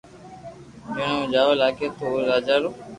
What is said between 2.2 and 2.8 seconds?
راجا رو